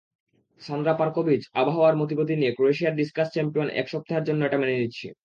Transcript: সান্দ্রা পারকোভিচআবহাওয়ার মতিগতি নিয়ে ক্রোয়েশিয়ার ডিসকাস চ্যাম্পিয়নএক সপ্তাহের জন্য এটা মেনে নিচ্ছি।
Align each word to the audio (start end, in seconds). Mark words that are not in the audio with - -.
সান্দ্রা 0.61 0.93
পারকোভিচআবহাওয়ার 0.99 1.95
মতিগতি 2.01 2.33
নিয়ে 2.35 2.55
ক্রোয়েশিয়ার 2.57 2.97
ডিসকাস 2.99 3.27
চ্যাম্পিয়নএক 3.33 3.87
সপ্তাহের 3.89 4.25
জন্য 4.25 4.41
এটা 4.45 4.57
মেনে 4.57 4.75
নিচ্ছি। 4.81 5.07